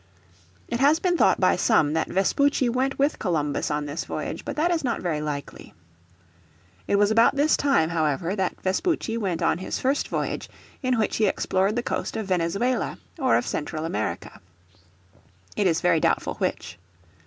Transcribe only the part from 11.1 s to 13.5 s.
he explored the coast of Venezuela or of